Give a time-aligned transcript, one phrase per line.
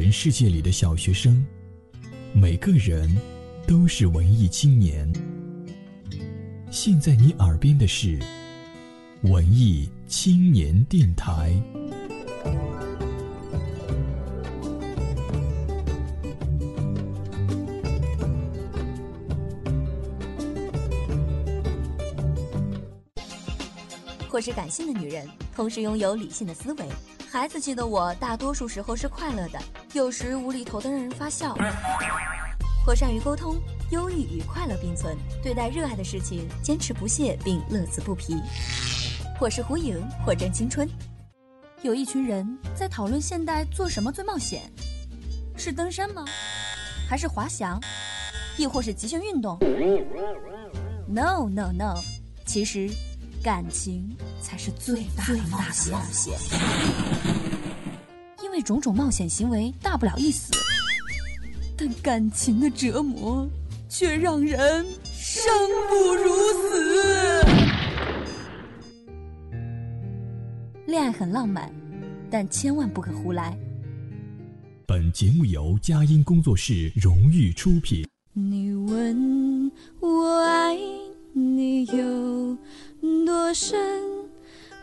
[0.00, 1.44] 人世界里的小学生，
[2.32, 3.14] 每个人
[3.66, 5.06] 都是文艺青年。
[6.70, 8.18] 现在你耳边的是
[9.24, 11.54] 文艺青年电台。
[24.30, 26.88] 或是感性的女人，同时拥有理性的思维。
[27.30, 29.60] 孩子气的我，大多数时候是快乐的，
[29.92, 31.56] 有时无厘头的让人发笑。
[32.86, 38.36] 或善于沟通，忧郁与快乐并存，对待热爱的事情坚持不懈并乐此不疲。
[39.38, 40.88] 或是忽影，或正青春。
[41.82, 44.62] 有一群人在讨论现代做什么最冒险，
[45.56, 46.24] 是登山吗？
[47.08, 47.80] 还是滑翔？
[48.56, 49.58] 亦或是极限运动
[51.08, 52.00] ？No No No，
[52.46, 52.88] 其实。
[53.42, 55.58] 感情才是最大的冒
[56.12, 56.34] 险，
[58.62, 60.52] 种种冒险行为大不了一死，
[61.76, 63.48] 但感情的折磨
[63.88, 65.52] 却让人生
[65.88, 67.44] 不如死。
[70.86, 71.72] 恋爱很浪漫，
[72.30, 73.56] 但千万不可胡来。
[74.86, 78.06] 本节目由佳音工作室荣誉出品。
[78.32, 80.76] 你问我爱
[81.32, 82.56] 你有。
[83.24, 83.78] 多深，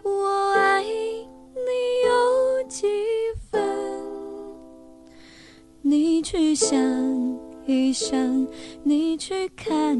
[0.03, 1.69] 我爱你
[2.07, 3.26] 有几分？
[5.89, 6.77] 你去想
[7.65, 8.45] 一想，
[8.83, 9.97] 你去看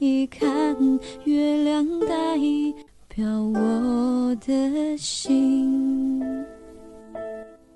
[0.00, 0.76] 一看，
[1.22, 2.36] 月亮代
[3.06, 6.20] 表我的心。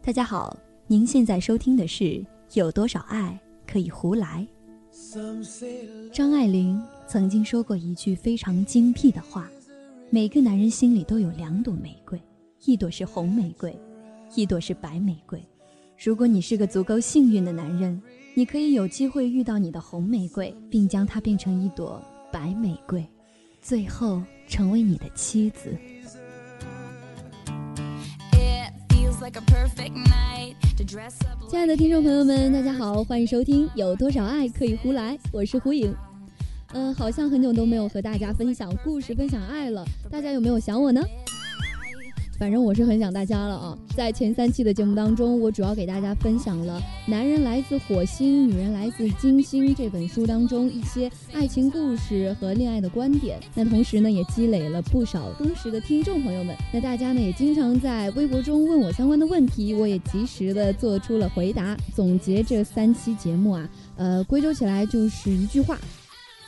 [0.03, 0.57] 大家好，
[0.89, 2.03] 您现在收听的是
[2.55, 4.45] 《有多少爱可以胡来》。
[6.13, 9.49] 张爱玲曾经说过一句非常精辟的话。
[10.11, 12.21] 每个男人心里都有两朵玫瑰，
[12.65, 13.73] 一朵是红玫瑰，
[14.35, 15.41] 一朵是白玫瑰。
[15.99, 18.01] 如果你是个足够幸运的男人，
[18.35, 23.03] 你可以有机会遇到你的红玫瑰，并将它变成一朵白玫瑰，
[23.63, 25.75] 最后成为你的妻子。
[31.49, 35.95] 亲爱的听众朋友们，大家好，欢迎收听《有多少爱可以胡来》，我是胡颖。
[36.75, 39.83] 嗯，好像很久都没有和大家分享故事、分享爱了。
[40.11, 41.01] 大家有没有想我呢？
[42.39, 43.79] 反正我是很想大家了啊！
[43.97, 46.79] 在前三期的节目当中，我主要给大家分享了
[47.11, 53.41] 《男人来自火星，女人来自金星》这本书当中一些爱情故事和恋爱的观点。
[53.55, 56.55] 那同时呢，也积累了不少忠实的听众朋友们。
[56.71, 61.75] 那大家呢，也经常在微博中问我相关的问题，我也及时的做出了回答。
[61.95, 65.79] 总结这三期节目啊，呃，归咎起来就是一句话。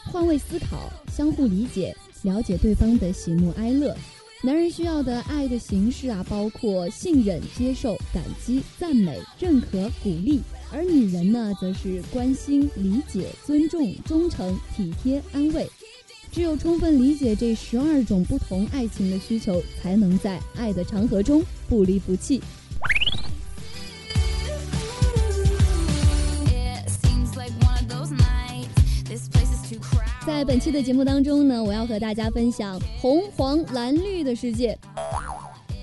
[0.05, 3.97] 换位思考，相互理解，了解对方的喜怒哀乐。
[4.41, 10.39] 男人需要的爱的形式啊，包括信任、接受、感激、赞美、认可、鼓励；
[10.73, 15.69] 而女人呢，则是关心、理解、尊重、忠诚、体贴、安慰。
[16.31, 22.41] 只有充分理解这十二种不同爱情的需求，才能在爱的长河中不离不弃。
[30.29, 34.79] 在本期的节目当中呢，我要和大家分享红黄蓝绿的世界。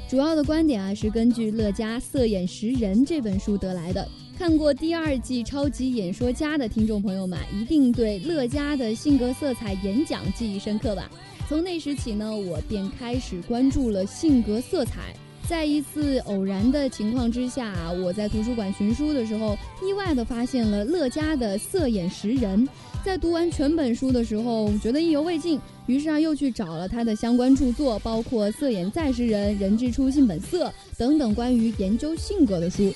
[0.07, 4.07] 主要的观点啊，是根据乐嘉《色眼识人》这本书得来的。
[4.37, 11.09] 看过第二季《超级演说家》的听众朋友们，一定对乐嘉的性格色彩演讲记忆深刻吧？
[11.49, 15.11] 从那时起呢，我便开始关注了性格色彩。
[15.49, 22.63] 在一次偶然的情况之下，我在图书馆寻书的时候，意外的发现了乐嘉的《色眼识人》。
[23.05, 32.91] 在读完全本书的时候，觉得意犹未尽，于是啊，又去找了他的相关著作，包括《色眼再识人》《人之初性本色》等等关于研究性格的书。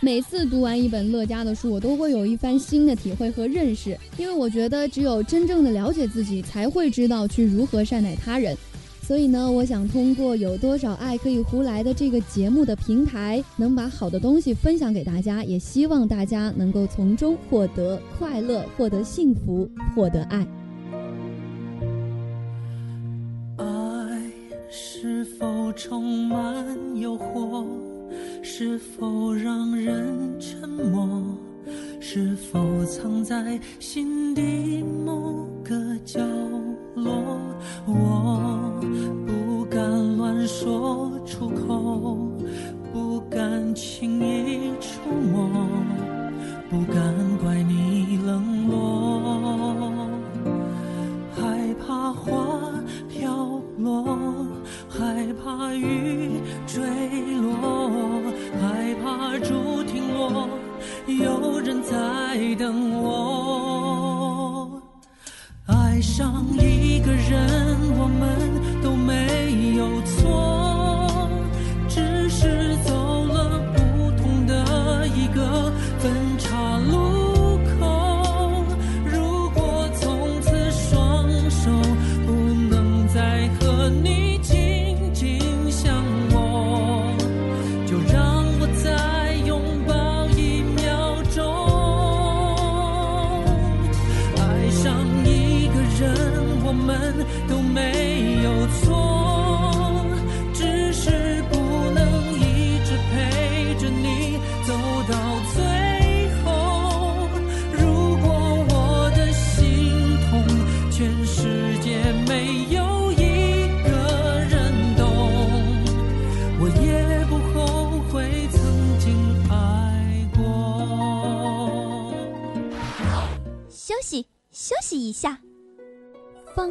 [0.00, 8.56] 每次读完一本乐嘉的书，我都会有一番新的体会和认识，因为我觉得只有真正的了解自己，才会知道去如何善待他人。
[9.10, 20.46] 所以呢，我想通过有多少爱可以胡来的这个节目的平台，能把好的东西分享给大家，也希望大家能够从中获得快乐，获得幸福，获得爱。
[23.56, 23.64] 爱
[24.70, 27.66] 是否充满诱惑？
[28.44, 30.06] 是否让人
[30.38, 31.36] 沉默？
[32.00, 35.74] 是否藏在心底某个
[36.04, 36.20] 角
[36.94, 37.38] 落？
[37.86, 38.80] 我
[39.26, 42.16] 不敢乱说出口，
[42.92, 45.00] 不敢轻易触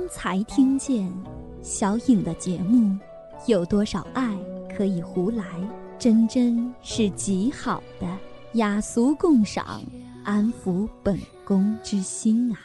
[0.10, 1.12] 才听见
[1.62, 2.98] 小颖的节目，
[3.46, 4.36] 有多少爱
[4.76, 5.46] 可以胡来？
[6.00, 8.08] 真真是极好的
[8.54, 9.82] 雅俗共赏，
[10.24, 12.58] 安抚本宫之心啊！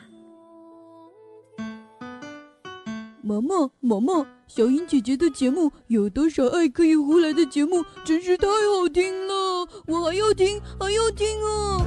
[3.20, 11.84] 毛毛毛毛，小颖姐姐的节目有多少爱可以胡来的节目，真是太好听了，我还要听还要听啊！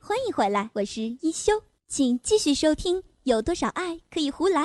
[0.00, 1.52] 欢迎回来，我是一休，
[1.90, 4.60] 请继续收听《有多少爱可以胡来》。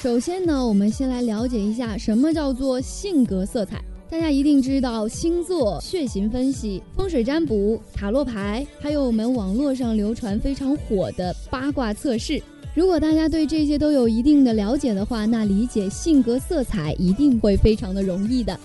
[0.00, 3.82] 首先呢，我们先来了解一下什么叫做性格色彩。
[4.08, 12.40] 大家一定知道星座、血型分析、风水占卜、塔罗牌，还有我们网络上流传非常火的八卦测试。
[12.72, 18.58] 如果大家对这些都有一定的了解的话，那理解性格色彩一定会非常的容易的。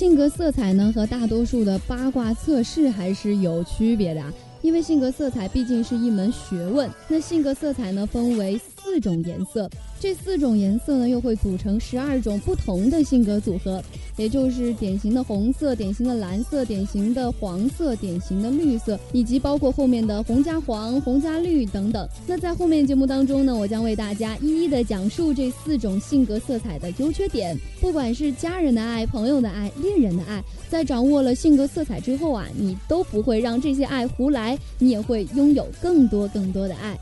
[0.00, 4.32] 性格色彩呢，和大多数的八卦测试还是有区别的啊。
[4.62, 9.68] 因为性格色彩毕竟是一门学问，那性格色彩呢分为四种颜色，
[10.00, 13.82] 这四种颜色呢又会组成十二种不同的性格组合，
[14.16, 22.08] 也就是典型的红色、典型的蓝色、典型的黄色、典型的绿色，以及包括后面的红加黄、红加绿等等。
[22.26, 27.56] 那在后面节目当中呢，我将为大家一一的讲述这四种性格色彩的优缺点。
[27.80, 36.98] 不管是家人的爱、朋友的爱、恋人的爱，在掌握了性格色彩之后啊，你都不会让这些爱胡来，你也会拥有更多更多的爱。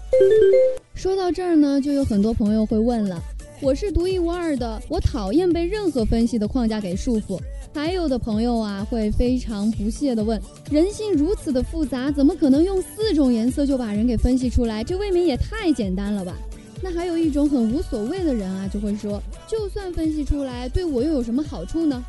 [0.99, 3.23] 说到这儿呢，就有很多朋友会问了：
[3.63, 7.39] 我是独一无二的，我讨厌被任何分析的框架给束缚。
[7.73, 10.43] 还有的朋友啊，会非常不屑地问：
[10.73, 14.83] 人性如此的复杂，怎么可能用四种颜色就把人给分析出来？
[14.83, 16.37] 这未免也太简单了吧？
[16.83, 22.03] 那还有一种很无所谓的人啊，就会说：就算分析出来，对我又有什么好处呢？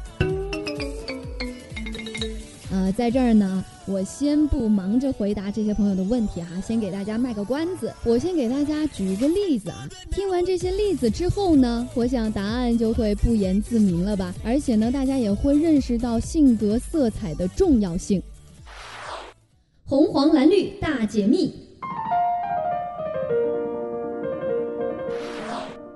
[2.72, 7.92] 呃，在这儿呢，我先不忙着回答这些朋友的问题哈，先给大家卖个关子。
[8.04, 14.32] 我先给大家举一个例子啊，听完这些例子之后呢，我想答案就会不言自明了吧。
[14.44, 18.22] 而且呢，大家也会认识到性格色彩的重要性。
[19.86, 21.52] 红黄蓝绿大解密。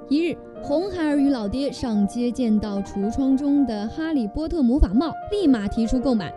[0.09, 6.33] 一日，红孩儿与老爹上街，见到橱窗中的哈利波特魔法帽，立马提出购买。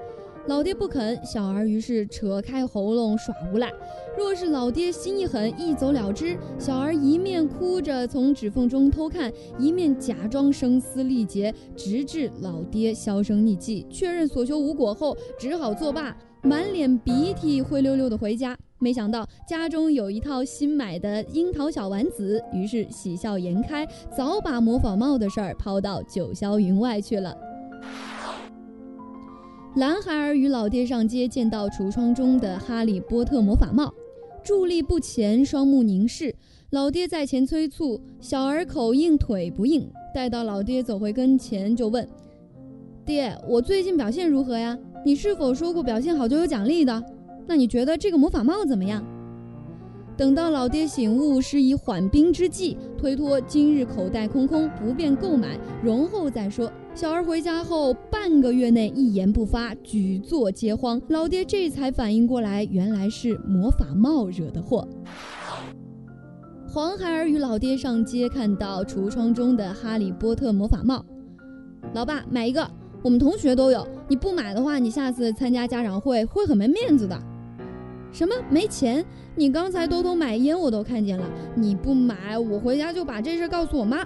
[0.49, 3.69] 老爹不肯，小儿于是扯开喉咙耍无赖。
[4.17, 18.57] 若是老爹心一狠，一走了之，小儿一面哭着从指缝中偷看，一面假装声嘶力竭，直至老爹销声匿迹，确认所求无果后，只好作罢，满脸鼻涕，灰溜溜的回家。
[18.79, 23.85] 没想到家中有一套新买的樱桃小丸子，于是喜笑颜开，
[24.17, 27.37] 早把模仿帽的事儿抛到九霄云外去了。
[29.77, 33.93] 男孩儿与老爹上街，见到橱窗中的哈利波特魔法帽，
[34.43, 36.35] 伫立不前，双目凝视。
[36.71, 39.87] 老爹在前催促，小儿口硬腿不硬。
[40.15, 42.09] 待到老爹走回跟前，就问
[43.05, 44.79] ：“爹，我最近表现如何呀？
[45.05, 47.05] 你是否说过表现好就有奖励的？
[47.47, 49.05] 那你觉得这个魔法帽怎么样？”
[50.17, 56.73] 等到老爹醒悟，是以缓兵之计，推脱今日口袋空空，不便购买，容后再说。
[56.95, 60.99] 小儿回家后半个月内一言不发，举座皆慌。
[61.09, 64.89] 老爹这才反应过来，原来是魔法帽惹的祸。
[66.67, 71.05] 黄孩儿与老爹上街，看到橱窗中的哈利波特魔法帽，
[71.93, 72.67] 老爸买一个，
[73.03, 73.87] 我们同学都有。
[74.09, 77.23] 你不买的话，你下次参加家长会会很没面子的。
[78.17, 79.05] 什么没钱？
[79.35, 81.31] 你刚才偷偷买烟，我都看见了。
[81.55, 83.99] 你不买，我回家就把这事告诉我妈。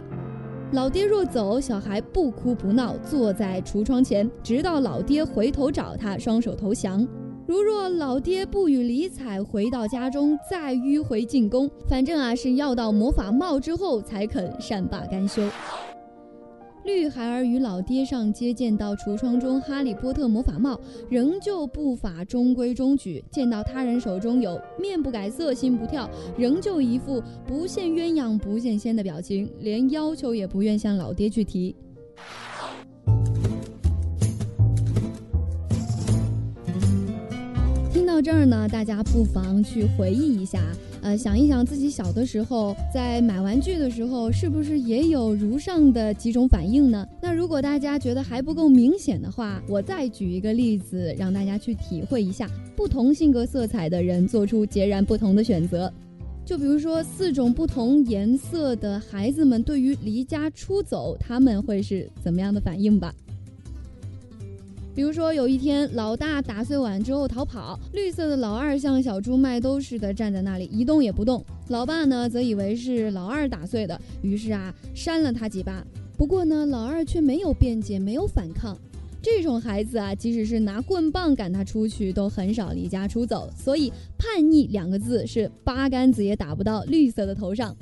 [0.72, 7.06] 老爹若走，小孩不哭不闹，坐在橱窗前，直到老爹回头找他，双手投降。
[7.46, 15.40] 如若老爹不予理睬，回到家中再迂回进宫，反正啊是要到魔法帽之后才肯善罢甘休。
[16.84, 26.08] 绿孩儿与老爹上街，见到橱窗中哈利波特魔法帽，仍旧步伐中规中矩；见到他人手中有面不改色心不跳，
[26.38, 31.76] 仍旧一副不羡鸳鸯不羡仙的表情，连要求也不愿向老爹去提。
[37.92, 40.60] 听到这儿呢，大家不妨去回忆一下。
[41.02, 47.06] 呃，想一想自己小的时候，在买玩具的时候，是不是也有如上的几种反应呢？
[47.22, 55.92] 那如果大家觉得还不够明显的话，我再举一个例子，让大家去体会一下不同性格色彩的人做出截然不同的选择。
[56.44, 63.14] 就比如说，四种不同颜色的孩子们对于离家出走，他们会是怎么样的反应吧？
[64.92, 71.44] 比如说，有一天，老大打碎碗之后逃跑，绿色的老二像小猪卖兜似的站在那里一动也不动。
[71.68, 75.84] 老爸呢，则以为是老二打碎的，于是啊，扇了他几巴。
[76.18, 78.76] 不过呢，老二却没有辩解，没有反抗。
[79.22, 83.48] 这种孩子啊，即使是拿棍棒赶他出去，都很少离家出走。
[83.56, 87.76] 所以，叛逆两个字是八竿子也打不到绿色的头上。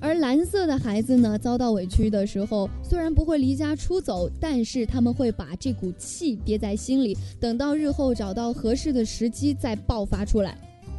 [0.00, 10.56] 而蓝色的孩子呢，遭到委屈的时候，虽然不会离家出走，但是他们会把这股气憋在心里，等到日后找到合适的时机再爆发出来。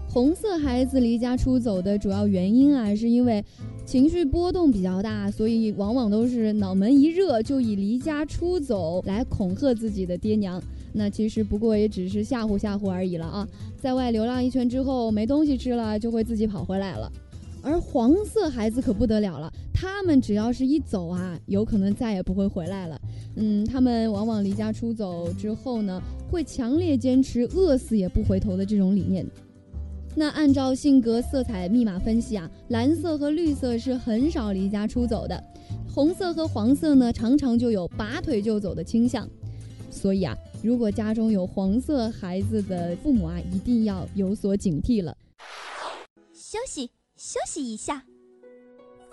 [0.08, 3.44] 红色孩子离家出走的主要原因啊，是因为
[3.86, 10.62] 情绪波动比较大，所以往往都是脑门一热就以离家出走来恐吓自己的爹娘。
[10.94, 17.10] 那其实不过也只是吓唬吓唬而已了啊，在外流浪一圈之后没东西吃了，就会自己跑回来了。
[17.64, 23.00] 而黄色孩子可不得了了，他们只要是一走啊，有可能再也不会回来了。
[23.36, 29.26] 嗯，他们往往离家出走之后呢，会强烈坚持饿死也不回头的这种理念。
[30.14, 35.42] 那按照性格色彩密码分析啊，蓝色和绿色是很少离家出走的，
[35.88, 39.28] 红色和黄色呢，常常就有拔腿就走的倾向。
[39.90, 45.16] 所以啊，如果家中有黄色孩子的父母啊，一定要有所警惕了。
[46.34, 46.90] 消息。
[47.24, 48.04] 休息一下，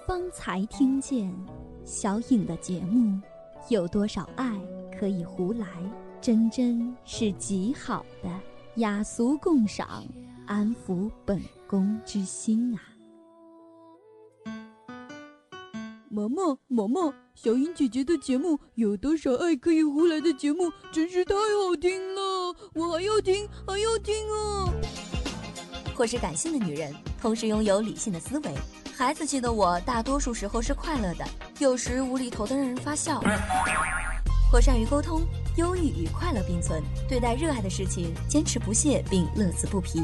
[0.06, 1.30] 方才听见
[1.84, 3.20] 小影的节目，
[3.68, 4.58] 有多少爱
[4.98, 5.66] 可以胡来？
[6.18, 8.30] 真真是极好的
[8.76, 10.06] 雅俗共赏，
[10.46, 12.80] 安抚本宫之心啊！
[16.10, 24.72] 嬷嬷，嬷嬷，小影姐姐的节目有多少爱可以胡来的节目，真是太好听了，我还要听，还要听啊！
[25.98, 28.54] 或是感性的女人，同时拥有理性的思维。
[28.96, 31.24] 孩子气的我，大多数时候是快乐的，
[31.58, 33.20] 有时无厘头的让人发笑。
[34.48, 35.22] 或善于沟通，
[35.56, 40.00] 忧郁与快乐并存，对待热爱的事情坚持不懈并乐此不疲。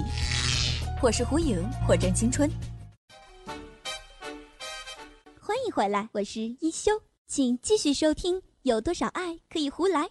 [1.00, 2.50] 或是胡颖，或真青春。
[5.40, 6.90] 欢迎回来，我是一休，
[7.28, 8.42] 请继续收听。
[8.62, 10.08] 有多少爱可以胡来？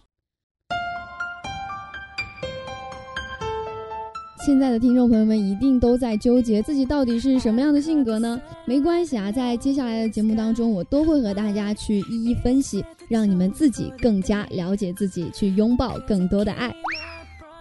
[4.44, 8.38] 现在的听众朋友们一定都在纠结自己到底是什么样的性格呢？
[8.66, 16.70] 没关系啊，在接下来的节目当中，我都会和大家去一一分析，让你们自己更加了解自己，去拥抱更多的爱。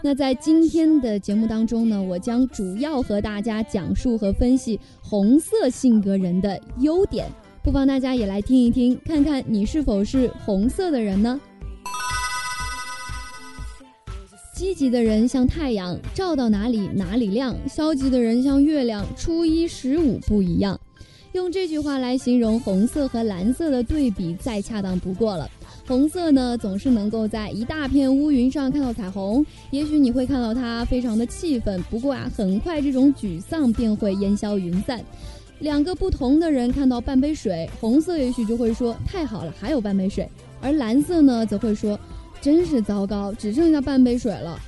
[0.03, 7.25] 那在今天的节目当中呢，我将主要和大家讲述和分析红色性格人的优点，
[7.63, 11.39] 不妨大家也来听一听，看看你是否是红色的人呢？
[14.63, 20.79] 积极的人像太阳，照到哪里哪里亮；消极的人像月亮，初一十五不一样。
[21.33, 25.51] 用这句话来形容红色和蓝色的对比，再恰当不过了。
[25.85, 35.03] 红色呢，总是能够在一大片乌云上看到彩虹，也许你会看到它非常的气愤，不过啊，很快这种沮丧便会烟消云散。
[35.59, 40.25] 两个不同的人看到半杯水，红色也许就会说太好了，还有半杯水，
[40.61, 41.99] 而蓝色呢，则会说。
[42.43, 44.59] 真是糟糕，只剩下半杯水了。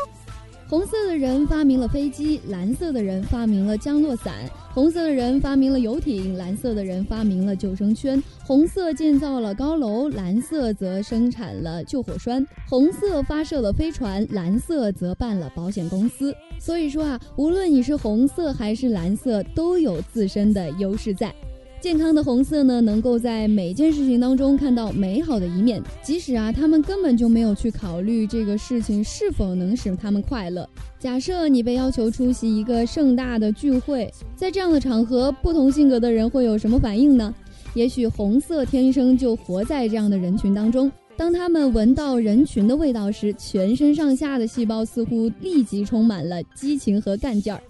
[0.68, 4.34] 红色的人发明了飞机，蓝色的人发明了降落伞；
[4.74, 8.22] 红色的人发明了游艇，蓝色的人发明了救生圈。
[8.44, 16.34] 红色建造了高楼，蓝色则生产了救火栓；红色发射了飞船，蓝色则办了保险公司。
[16.60, 21.34] 所以说啊，无论你是红色还是蓝色，都有自身的优势在。
[21.78, 30.68] 健康的红色呢，能够在每件事情当中看到美好的一面，即使啊，他们根本就没有去考虑这个事情是否能使他们快乐。
[30.98, 37.32] 假设你被要求出席一个盛大的聚会，在这样的场合，不同性格的人会有什么反应呢？
[37.74, 40.90] 也许红色天生就活在这样的人群当中。
[41.16, 47.62] 当他们闻到人群的味道时，全身上下的细胞似乎立即充满了激情和干劲儿。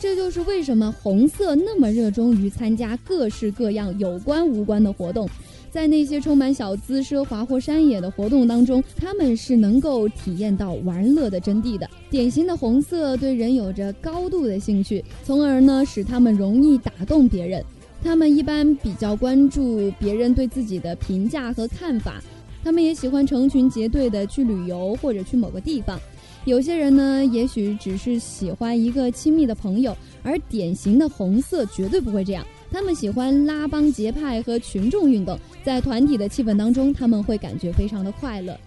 [0.00, 5.28] 这就是为什么红色那么热衷于参加各式各样有关无关的活动。
[5.70, 11.88] 在那些充满小资、奢华或山野的活动当中，他们是能够体验到玩乐的真谛的。
[12.10, 17.64] 典型的红色对人有着高度的兴趣，从而呢使他们容易打动别人。
[18.04, 22.22] 他们一般比较关注别人对自己的评价和看法，
[22.62, 25.98] 他们也喜欢成群结队的去旅游或者去某个地方。
[26.44, 32.44] 有些人呢，也许只是喜欢一个亲密的朋友，而典型的红色绝对不会这样。
[32.70, 38.58] 他们喜欢拉帮结派和群众运动，在团体的气氛当中，他们会感觉非常的快乐。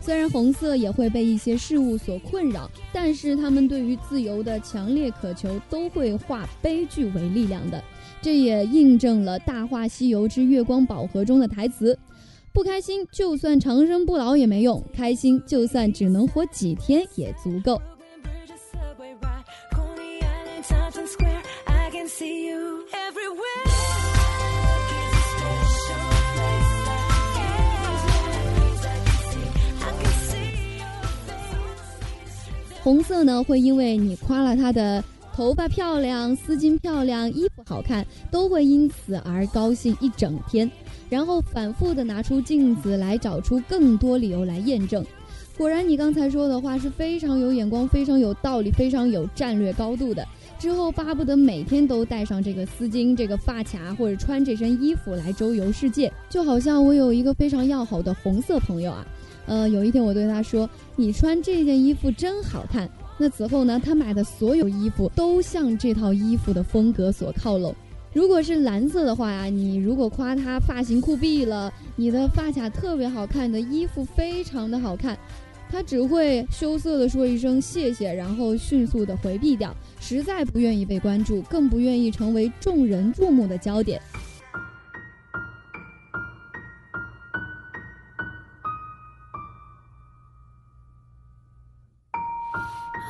[0.00, 7.82] 虽然红色也会被一些事物所困扰，但是他们对于自由的强烈渴求都会化悲剧为力量的。
[8.22, 11.96] 这也印证了《大话西游之月光宝盒》中的台词
[12.58, 17.80] ：“不开心，就算长生不老也没用；开心，就算只能活几天也足够。”
[32.82, 35.04] 红色呢，会因为你夸了他的
[35.38, 40.68] 头发漂亮、丝巾漂亮、衣服好看，都会因此而高兴一整天，
[41.08, 45.06] 然后反复的拿出镜子来找出更多理由来验证。
[45.56, 50.26] 果然，你刚才说的话是非常有眼光、非常有道理、非常有战略高度的。
[50.58, 56.12] 之后巴不得每天都带上这个丝巾、这个发卡，或者穿这身衣服来周游世界。
[56.28, 59.06] 就好像我有一个非常要好的红色朋友啊。
[59.46, 67.74] 呃，有一天我对他说：“你穿这件衣服真好看。”那此后呢，他买的所有衣服都向这套衣服的风格所靠拢。
[68.14, 75.18] 如果是蓝色的话呀，你如果夸他发型酷毙了，你的发卡特别好看，你的衣服非常的好看，
[75.70, 84.00] 他只会羞涩的说一声谢谢，然后迅速的回避掉，实在不愿意被关注，更不愿意成为众人注目的焦点。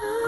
[0.01, 0.25] Oh.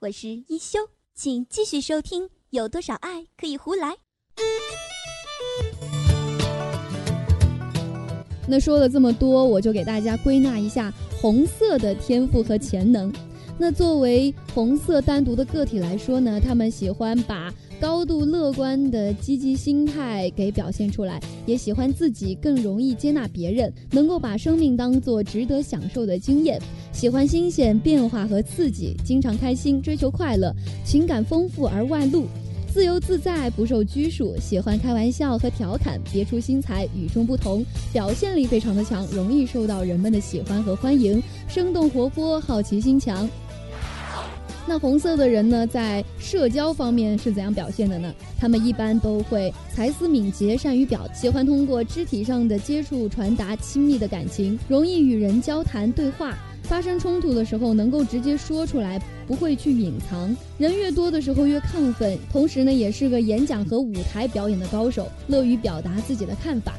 [0.00, 0.78] 我是一休，
[1.14, 2.28] 请继续收听。
[2.50, 3.96] 有多少爱可以胡来？
[8.46, 13.12] 那说了这么多，我就给大家归纳一下红色的天赋和潜能。
[13.56, 26.60] 那作为红色单独的个体来说呢，他们喜欢把高度乐观的积极心态给表现出来，也喜欢自己更容易接纳别人，能够把生命当做值得享受的经验，
[26.92, 30.52] 喜欢新鲜变化和刺激，经常开心，追求快乐，
[30.84, 32.26] 情感丰富而外露。
[32.72, 43.28] 自由自在，不受拘束，喜欢开玩笑和调侃，别出心裁，与众不同，表现力非常的强，容易受到人们的喜欢和欢迎，生动活泼，好奇心强。
[44.66, 48.12] 那红色的人呢，在社交方面是怎样表现的呢？
[48.38, 56.34] 他们一般都会才思敏捷，善于表，喜欢通过肢体上的接触传达亲密的感情，容易与人交谈对话。
[56.62, 60.34] 发生冲突的时候，能够直接说出来，不会去隐藏。
[60.56, 66.72] 人越多的时候越亢奋，同时呢，也是个演讲和舞台表演的高手，乐于表达自己的看法。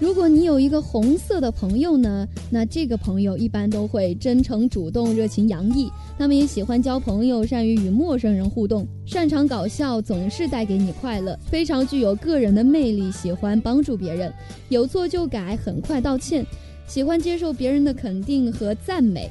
[0.00, 5.88] 如果你有一个红色的朋友呢，那这个朋友一般都会真诚、主动、热情洋溢。
[6.18, 14.32] 他们也喜欢交朋友，善于与陌生人互动，擅长搞笑，总是带给你快乐，非常具有个人的魅力，喜欢帮助别人，
[14.68, 16.44] 有错就改，很快道歉。
[16.86, 19.30] 喜欢接受别人的肯定和赞美。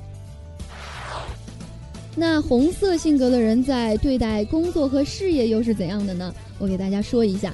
[2.16, 6.34] 那红色性格的人在对待工作和事业又是怎样的呢？
[6.58, 7.54] 我给大家说一下，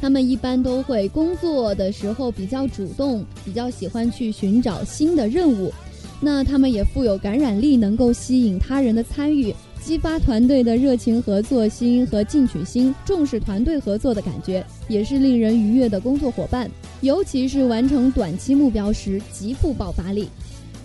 [0.00, 5.72] 他们一般都会工作的时候比较主动，比较喜欢去寻找新的任务。
[6.20, 9.54] 那他们也富有感染力，能够吸引他人的参与。
[9.82, 16.70] 激发团队的热情合作心和进取心，重视团队合作的感觉，也是令人愉悦的工作伙伴。
[17.00, 20.28] 尤其是完成短期目标时，极富爆发力。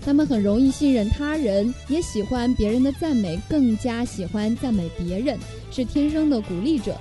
[0.05, 5.37] 他们很容易信任他人，也喜欢别人的赞美，更加喜欢赞美别人，
[5.71, 6.95] 是天生的鼓励者。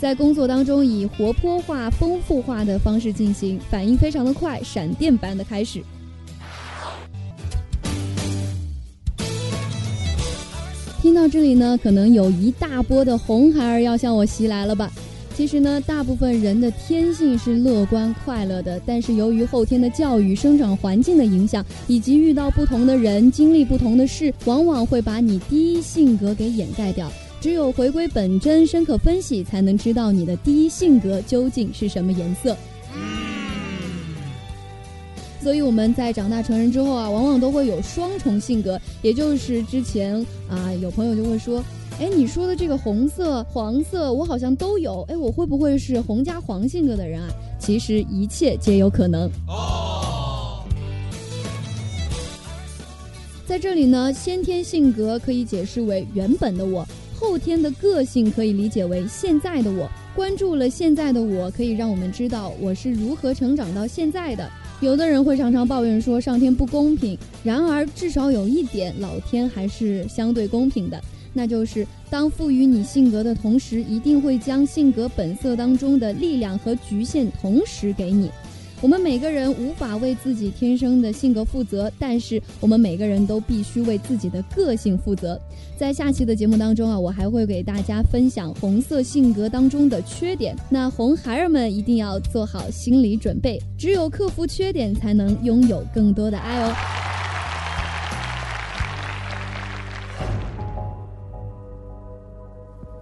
[0.00, 5.82] 在工作当中，以活泼化、丰富化的方式进行，反应非常的快，闪电般的开始。
[11.02, 14.90] 听到这里呢，可能有一大波的红孩儿要向我袭来了吧？
[15.34, 27.10] 其实呢，大部分人的天性是乐观快乐的，但是由于后天的教育、生长环境的影响，以及遇到不同的人、经历不同的事，往往会把你第一性格给掩盖掉。
[27.40, 32.56] 只有回归本真、深刻分析，才能知道你的第一性格究竟是什么颜色。
[35.40, 40.14] 所以我们在长大成人之后啊，往往都会有双重性格，也就是之前
[40.48, 41.62] 啊，有朋友就会说，
[42.00, 47.28] 哎，你说的这个红色、黄色，我好像都有，哎，我会不会是红加黄性格的人啊？
[47.60, 49.30] 其实一切皆有可能。
[53.46, 56.86] 在这里呢，先天性格可以解释为原本的我，
[57.18, 59.90] 后天的个性可以理解为现在的我。
[60.14, 64.48] 关注了现在的我，可以让我们知道我是如何成长到现在的。
[64.80, 71.02] 有的人会常常抱怨说上天不公平，然而至少有一点，老天还是相对公平的，
[71.32, 78.30] 那就是当赋予你性格的同时，一定会将性格本色当中的力量和局限同时给你。
[78.80, 85.38] 我们每个人无法为自己天生的性格负责，但是我们每个人都必须为自己的个性负责。
[85.76, 90.54] 在下期的节目当中啊，我还会给大家分享红色性格当中的缺点。
[90.70, 96.72] 那红孩儿们一定要做好心理准备，只有克服缺点，才能拥有更多的爱哦。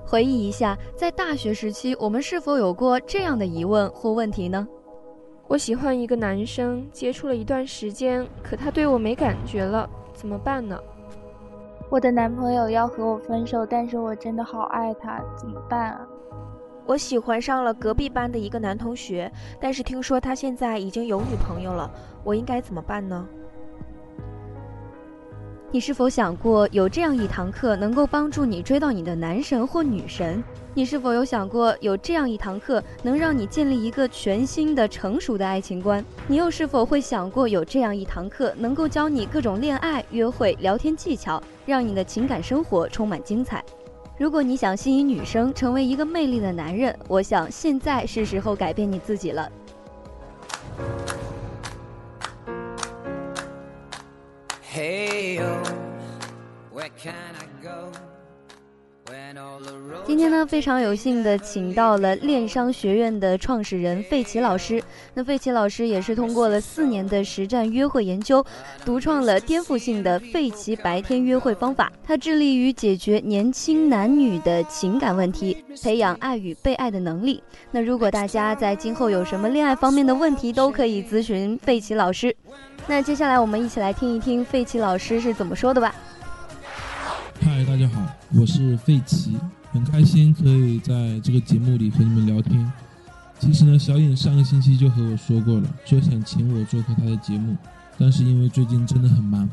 [0.07, 4.67] 回忆一下，在大学时期，我们是否有过这样的疑问或问题呢？
[5.49, 10.77] 我喜欢一个男生，接触了一段时间，可他对我没感觉了，怎么办呢？
[11.89, 16.01] 我的男朋友要和我分手，但是我真的好爱他，怎么办啊？
[16.85, 19.31] 我喜欢上了隔壁班的一个男同学，
[19.61, 21.89] 但是听说他现在已经有女朋友了，
[22.25, 23.25] 我应该怎么办呢？
[25.71, 30.43] 你是否想过有这样一堂课能够帮助你追到你的男神或女神？
[30.77, 36.05] 你是否有想过有这样一堂课能让你建立一个全新的成熟的爱情观？
[36.29, 43.65] 你又是否会想过有这样一堂课能够教你各种恋爱、约会、聊天技巧，让你的情感生活充满精彩？
[44.19, 49.51] 如果你想吸引女生，成为一个魅力的男人，我想现在是时候改变你自己了。
[54.75, 55.41] Hey,
[56.71, 57.91] where can I go
[60.07, 64.83] 今天呢，非常有幸的请到了恋商学院的创始人费奇老师。
[65.15, 68.45] 那费奇老师也是通过了四年的实战约会研究，
[68.85, 71.91] 独创了颠覆性的费奇白天约会方法。
[72.07, 77.43] 他致力于解决年轻男女的情感问题，培养爱与被爱的能力。
[77.71, 82.35] 那如果大家在今后有什么恋爱方面的问题，都可以咨询费奇老师。
[82.87, 85.95] 那接下来我们一起来听一听费奇老师是怎么说的吧。
[87.41, 88.01] 嗨，大家好，
[88.35, 89.37] 我是费奇。
[89.71, 92.71] 很开心可以在这个节目里和你们聊天。
[93.39, 97.57] 其实呢，小颖上个星期就和我说过了，说想请我做客她的节目，
[97.99, 99.49] 但是因为最近真的很忙，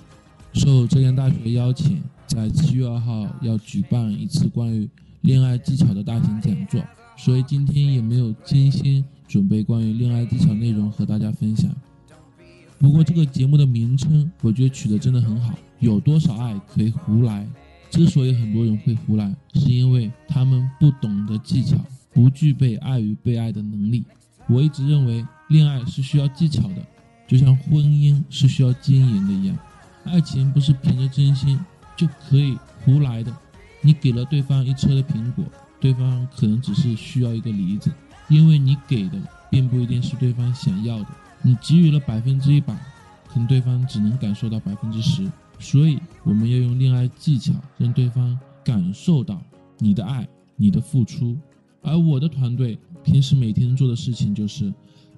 [0.53, 4.89] 受浙江大学邀请，在七月二号要举办一次关于
[5.21, 6.81] 恋爱技巧的大型讲座，
[7.17, 11.69] 所以今天也没有精心准备关于恋爱技巧内容和大家分享。
[12.79, 17.47] 不过这个节目的名称，我觉得取得真的很好，有多少爱可以胡来。
[17.93, 21.77] 之所以很多人会胡来，是因为他们不懂得技巧，
[22.11, 24.03] 不具备爱与被爱的能力。
[24.47, 26.83] 我一直认为，恋爱是需要技巧的，
[27.27, 29.55] 就像婚姻是需要经营的一样。
[30.05, 31.59] 爱情不是凭着真心
[31.95, 33.31] 就可以胡来的。
[33.81, 35.45] 你给了对方一车的苹果，
[35.79, 37.91] 对方可能只是需要一个梨子，
[38.27, 39.19] 因为你给的
[39.51, 41.07] 并不一定是对方想要的。
[41.43, 42.73] 你给予了百分之一百，
[43.27, 45.31] 可能对方只能感受到百分之十。
[45.59, 49.41] 所以，我们要用恋爱技巧让对方感受到
[49.79, 51.37] 你的爱、你的付出。
[51.81, 54.73] 而我的团队平时每天做的事情就是，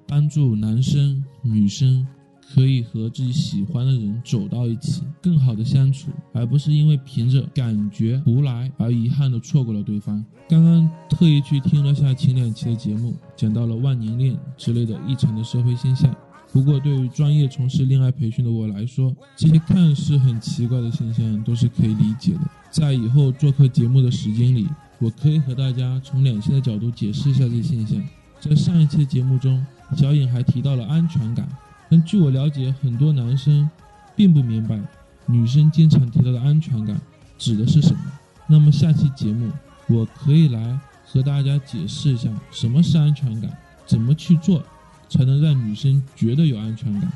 [0.07, 2.05] 帮助男生、女生
[2.53, 10.23] 可以和自己喜欢的人走到一起，更好的相处，而不是因为凭着感觉胡来而遗憾的错过了对方。
[10.47, 16.15] 刚刚特意去听了下前两期的节目，讲到了万年恋之类的异常的社会现象。
[16.55, 22.39] 不过，对于专业从事恋爱培训的我来说，这些看似很奇怪的现象都是可以理解的。
[22.71, 24.65] 在以后做客节目的时间里，
[24.99, 28.01] 我可以和大家从两性的角度解释一下这些现象。
[28.39, 29.65] 在上一期的节目中，
[29.97, 31.45] 小颖还提到了安全感，
[31.89, 33.69] 但据我了解，很多男生
[34.15, 34.79] 并不明白
[35.25, 36.97] 女生经常提到的安全感
[37.37, 37.99] 指的是什么。
[38.47, 39.51] 那么下期节目，
[39.89, 43.51] 我可以来和大家解释一下什么是安全感，
[43.85, 44.63] 怎么去做。
[45.09, 47.11] 才能让女生觉得有安全感。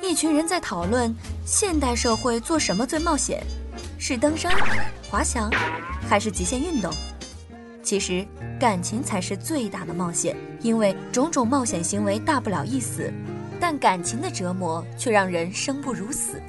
[0.00, 1.14] 一群人在讨论
[1.44, 3.42] 现代社会做什么最冒险，
[3.98, 4.50] 是登山、
[5.10, 5.50] 滑翔，
[6.08, 6.90] 还是极限运动？
[7.82, 8.26] 其实
[8.58, 13.12] 感情才是最大的冒险，因为种种冒险行为大不了一死，
[13.60, 16.42] 但感情的折磨却让人生不如死。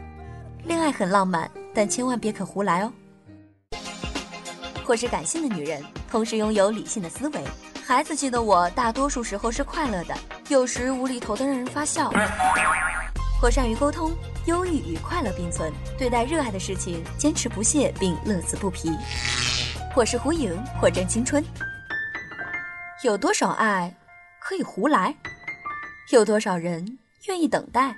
[0.64, 2.92] 恋爱很浪漫，但千万别可胡来哦。
[4.90, 7.44] 或是感性的女人，同时拥有理性的思维。
[7.86, 12.12] 孩子气的我，大多数时候是快乐的，有时无厘头的让人发笑。
[13.40, 14.12] 或善于沟通，
[14.48, 18.92] 忧郁与快乐并存，对待热爱的事情坚持不懈并乐此不疲。
[19.94, 21.46] 或是胡颖，或真青春。
[23.04, 23.96] 有多少爱
[24.40, 25.16] 可以胡来？
[26.12, 26.98] 有多少人
[27.28, 27.96] 愿意等待？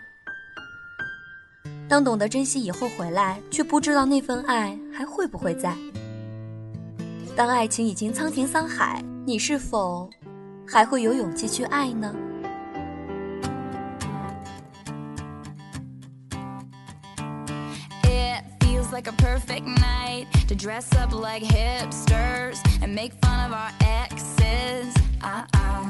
[1.87, 5.73] 当懂得珍惜以后回来，却不知道那份爱还会不会在。
[7.36, 10.08] 当爱情已经沧田桑海，你是否
[10.66, 12.14] 还会有勇气去爱呢？
[18.02, 23.70] It feels like a perfect night to dress up like hipsters and make fun of our
[23.80, 24.94] exes.
[25.20, 25.84] Uh uh,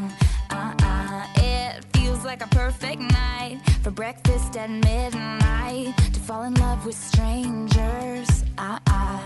[0.50, 1.26] uh uh.
[1.36, 6.96] It feels like a perfect night for breakfast at midnight to fall in love with
[6.96, 8.44] strangers.
[8.58, 9.20] Uh uh,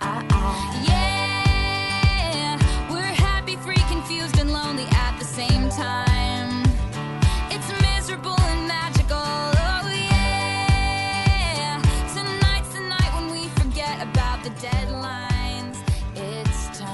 [0.00, 0.84] uh uh.
[0.86, 1.27] Yeah.
[5.39, 6.63] Same time.
[7.49, 9.15] It's miserable and magical.
[9.15, 11.79] Oh, yeah.
[12.13, 15.77] Tonight's the night when we forget about the deadlines.
[16.13, 16.89] It's time.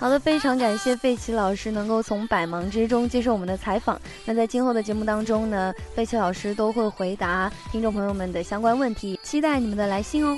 [0.00, 4.00] 好的，非常感谢费奇老师能够从百忙之中接受我们的采访。
[4.24, 10.36] 那在今后的节目当中呢，费奇老师都会回答听众朋友们的相关问题，期待你们的来信哦。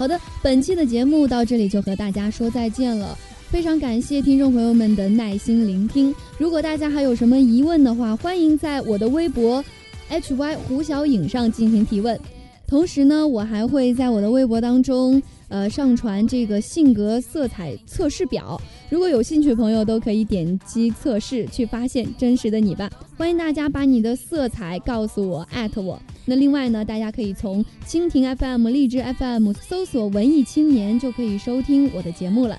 [0.00, 3.18] 好的，本期的节目到这里就和大家说再见了。
[3.50, 6.14] 非常感谢听众朋友们的耐心聆听。
[6.38, 9.62] 如果大家还有什么疑问的话，欢迎在我的微博
[10.08, 12.18] hy 胡小颖上进行提问。
[12.66, 15.22] 同时呢，我还会在我的微博当中。
[15.50, 18.58] 呃，上传这个性格色彩测试表，
[18.88, 22.88] 如果有兴趣的朋友都可以点击测试去发现真实的你吧。
[23.18, 26.00] 欢迎大家把你的色彩告诉我，艾特我。
[26.24, 32.56] 那另外呢，大家可以从蜻蜓 FM、荔枝 FM 搜索“文艺青年”就可以收听我的节目了。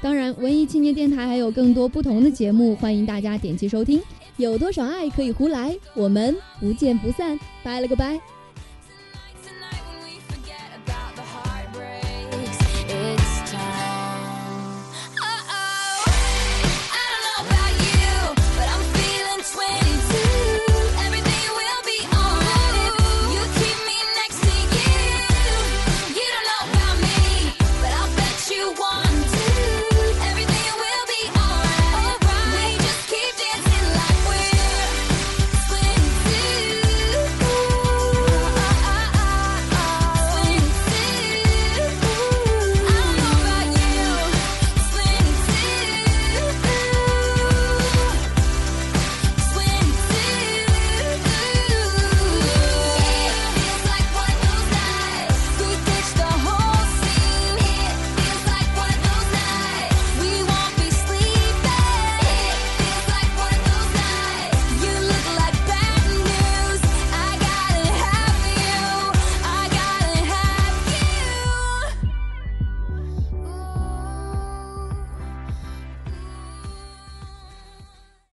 [0.00, 4.00] 当然，文艺青年电台还有更多不同的节目，欢迎大家点击收听。
[4.38, 8.39] 有多少爱可以胡来，我们不见不散，拜了个拜。